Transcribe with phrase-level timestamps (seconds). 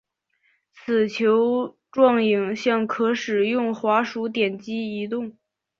[0.73, 5.37] 此球状影像可使用滑鼠点击移动。